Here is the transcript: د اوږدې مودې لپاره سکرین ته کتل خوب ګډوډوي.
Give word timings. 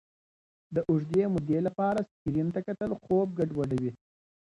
د 0.75 0.77
اوږدې 0.89 1.23
مودې 1.33 1.59
لپاره 1.67 1.99
سکرین 2.09 2.47
ته 2.55 2.59
کتل 2.67 2.91
خوب 3.03 3.27
ګډوډوي. 3.39 3.91